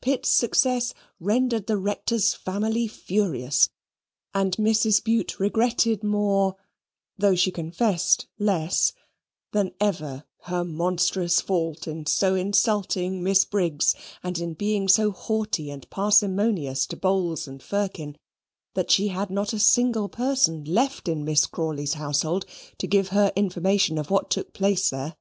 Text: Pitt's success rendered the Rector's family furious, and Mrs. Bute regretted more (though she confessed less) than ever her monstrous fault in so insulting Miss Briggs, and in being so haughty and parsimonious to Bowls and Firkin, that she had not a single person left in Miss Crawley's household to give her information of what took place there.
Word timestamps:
Pitt's 0.00 0.30
success 0.30 0.94
rendered 1.20 1.66
the 1.66 1.76
Rector's 1.76 2.32
family 2.32 2.88
furious, 2.88 3.68
and 4.32 4.56
Mrs. 4.56 5.04
Bute 5.04 5.38
regretted 5.38 6.02
more 6.02 6.56
(though 7.18 7.34
she 7.34 7.50
confessed 7.50 8.26
less) 8.38 8.94
than 9.52 9.72
ever 9.78 10.24
her 10.44 10.64
monstrous 10.64 11.42
fault 11.42 11.86
in 11.86 12.06
so 12.06 12.34
insulting 12.34 13.22
Miss 13.22 13.44
Briggs, 13.44 13.94
and 14.22 14.38
in 14.38 14.54
being 14.54 14.88
so 14.88 15.10
haughty 15.10 15.70
and 15.70 15.90
parsimonious 15.90 16.86
to 16.86 16.96
Bowls 16.96 17.46
and 17.46 17.62
Firkin, 17.62 18.16
that 18.72 18.90
she 18.90 19.08
had 19.08 19.28
not 19.28 19.52
a 19.52 19.58
single 19.58 20.08
person 20.08 20.64
left 20.64 21.06
in 21.06 21.22
Miss 21.22 21.44
Crawley's 21.44 21.92
household 22.00 22.46
to 22.78 22.86
give 22.86 23.08
her 23.08 23.30
information 23.36 23.98
of 23.98 24.08
what 24.10 24.30
took 24.30 24.54
place 24.54 24.88
there. 24.88 25.16